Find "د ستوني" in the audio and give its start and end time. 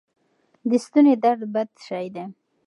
0.69-1.13